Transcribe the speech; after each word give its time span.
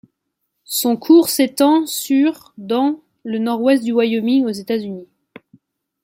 Son 0.65 0.97
cours 0.97 1.29
s'étend 1.29 1.85
sur 1.85 2.53
dans 2.57 3.03
le 3.23 3.37
nord-ouest 3.37 3.83
du 3.83 3.91
Wyoming 3.91 4.45
aux 4.45 4.49
États-Unis. 4.49 5.07